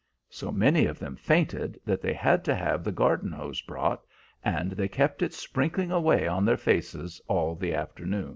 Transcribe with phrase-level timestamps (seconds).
[0.31, 4.01] So many of them fainted that they had to have the garden hose brought,
[4.43, 8.29] and they kept it sprinkling away on their faces all the afternoon.